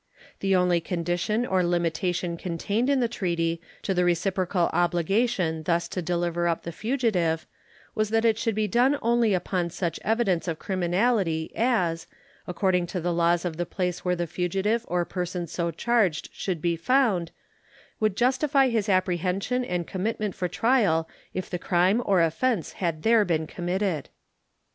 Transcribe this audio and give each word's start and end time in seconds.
The 0.39 0.55
only 0.55 0.81
condition 0.81 1.45
or 1.45 1.63
limitation 1.63 2.35
contained 2.35 2.89
in 2.89 3.01
the 3.01 3.07
treaty 3.07 3.61
to 3.83 3.93
the 3.93 4.03
reciprocal 4.03 4.71
obligation 4.73 5.61
thus 5.61 5.87
to 5.89 6.01
deliver 6.01 6.47
up 6.47 6.63
the 6.63 6.71
fugitive 6.71 7.45
was 7.93 8.09
that 8.09 8.25
it 8.25 8.39
should 8.39 8.55
be 8.55 8.67
done 8.67 8.97
only 9.03 9.35
upon 9.35 9.69
such 9.69 9.99
evidence 10.03 10.47
of 10.47 10.57
criminality 10.57 11.51
as, 11.55 12.07
according 12.47 12.87
to 12.87 12.99
the 12.99 13.13
laws 13.13 13.45
of 13.45 13.57
the 13.57 13.65
place 13.67 14.03
where 14.03 14.15
the 14.15 14.25
fugitive 14.25 14.85
or 14.87 15.05
person 15.05 15.45
so 15.45 15.69
charged 15.69 16.29
should 16.33 16.63
be 16.63 16.75
found, 16.75 17.29
would 17.99 18.17
justify 18.17 18.69
his 18.69 18.89
apprehension 18.89 19.63
and 19.63 19.85
commitment 19.85 20.33
for 20.33 20.47
trial 20.47 21.07
if 21.35 21.47
the 21.47 21.59
crime 21.59 22.01
or 22.07 22.23
offense 22.23 22.71
had 22.71 23.03
there 23.03 23.23
been 23.23 23.45
committed. 23.45 24.09